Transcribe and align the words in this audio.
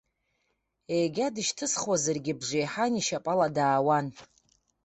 Егьа 0.97 1.27
дышьҭысхуазаргьы, 1.35 2.33
бжеиҳан 2.39 2.93
ишьапала 2.99 3.47
даауан. 3.55 4.07